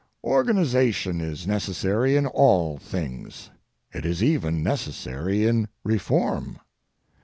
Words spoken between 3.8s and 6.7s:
It is even necessary in reform.